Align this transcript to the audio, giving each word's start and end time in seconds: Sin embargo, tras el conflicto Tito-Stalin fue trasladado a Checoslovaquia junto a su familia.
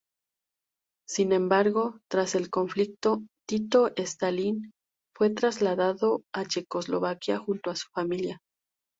Sin 1.07 1.31
embargo, 1.31 1.99
tras 2.09 2.33
el 2.33 2.49
conflicto 2.49 3.21
Tito-Stalin 3.47 4.71
fue 5.15 5.29
trasladado 5.29 6.23
a 6.33 6.43
Checoslovaquia 6.43 7.37
junto 7.37 7.69
a 7.69 7.75
su 7.75 7.85
familia. 7.93 8.41